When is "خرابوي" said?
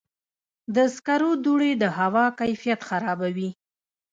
2.89-3.49